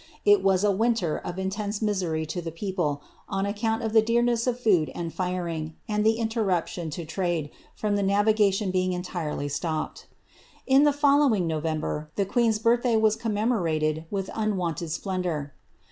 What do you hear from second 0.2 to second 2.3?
It was a winter of intense misery